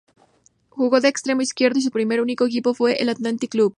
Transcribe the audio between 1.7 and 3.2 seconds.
y su primer y único equipo fue el